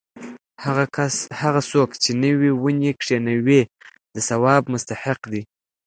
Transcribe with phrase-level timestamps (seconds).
[1.43, 3.61] هغه څوک چې نوې ونې کښېنوي
[4.13, 5.41] د ثواب مستحق دی.